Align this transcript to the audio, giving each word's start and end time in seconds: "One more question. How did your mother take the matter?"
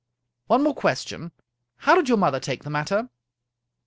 "One 0.47 0.63
more 0.63 0.73
question. 0.73 1.31
How 1.77 1.93
did 1.93 2.09
your 2.09 2.17
mother 2.17 2.39
take 2.39 2.63
the 2.63 2.71
matter?" 2.71 3.07